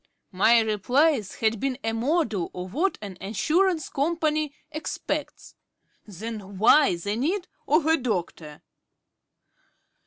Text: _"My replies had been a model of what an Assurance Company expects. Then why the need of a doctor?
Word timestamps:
_"My 0.31 0.59
replies 0.61 1.35
had 1.35 1.59
been 1.59 1.77
a 1.83 1.93
model 1.93 2.49
of 2.55 2.73
what 2.73 2.97
an 3.03 3.19
Assurance 3.21 3.87
Company 3.87 4.51
expects. 4.71 5.53
Then 6.07 6.57
why 6.57 6.95
the 6.95 7.15
need 7.15 7.47
of 7.67 7.85
a 7.85 7.97
doctor? 7.97 8.63